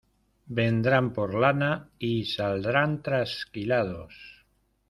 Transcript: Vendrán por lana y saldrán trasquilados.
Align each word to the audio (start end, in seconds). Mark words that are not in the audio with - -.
Vendrán 0.57 1.13
por 1.13 1.35
lana 1.35 1.91
y 1.99 2.25
saldrán 2.25 3.03
trasquilados. 3.03 4.43